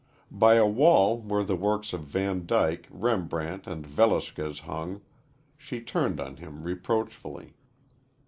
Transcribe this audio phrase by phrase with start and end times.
[0.31, 5.01] By a wall where the works of Van Dyck, Rembrandt and Velasquez hung,
[5.59, 7.53] she turned on him reproachfully.